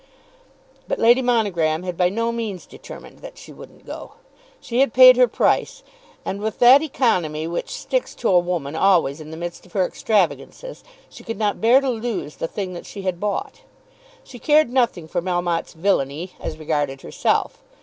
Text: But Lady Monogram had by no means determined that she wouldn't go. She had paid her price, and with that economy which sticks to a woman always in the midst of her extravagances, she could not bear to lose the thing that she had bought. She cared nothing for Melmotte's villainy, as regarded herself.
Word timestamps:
But 0.87 0.97
Lady 0.97 1.21
Monogram 1.21 1.83
had 1.83 1.95
by 1.95 2.09
no 2.09 2.31
means 2.31 2.65
determined 2.65 3.19
that 3.19 3.37
she 3.37 3.53
wouldn't 3.53 3.85
go. 3.85 4.13
She 4.59 4.79
had 4.79 4.95
paid 4.95 5.15
her 5.15 5.27
price, 5.27 5.83
and 6.25 6.41
with 6.41 6.57
that 6.57 6.81
economy 6.81 7.45
which 7.47 7.69
sticks 7.77 8.15
to 8.15 8.29
a 8.29 8.39
woman 8.39 8.75
always 8.75 9.21
in 9.21 9.29
the 9.29 9.37
midst 9.37 9.63
of 9.67 9.73
her 9.73 9.85
extravagances, 9.85 10.83
she 11.07 11.23
could 11.23 11.37
not 11.37 11.61
bear 11.61 11.81
to 11.81 11.89
lose 11.91 12.37
the 12.37 12.47
thing 12.47 12.73
that 12.73 12.87
she 12.87 13.03
had 13.03 13.19
bought. 13.19 13.61
She 14.23 14.39
cared 14.39 14.71
nothing 14.73 15.07
for 15.07 15.21
Melmotte's 15.21 15.73
villainy, 15.73 16.31
as 16.39 16.57
regarded 16.57 17.01
herself. 17.03 17.61